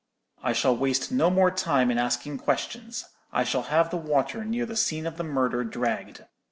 [0.41, 3.05] "'I shall waste no more time in asking questions.
[3.31, 6.25] I shall have the water near the scene of the murder dragged.